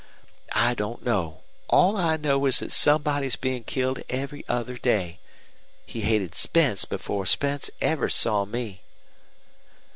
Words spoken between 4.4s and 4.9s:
other